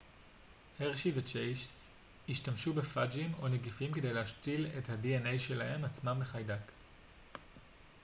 הרשי 0.79 1.11
וצ'ייס 1.15 1.91
השתמשו 2.29 2.73
בפאג'ים 2.73 3.31
או 3.41 3.47
נגיפים 3.47 3.91
כדי 3.93 4.13
להשתיל 4.13 4.67
את 4.77 4.89
ה-dna 4.89 5.39
שלהם 5.39 5.85
עצמם 5.85 6.17
בחיידק 6.21 6.71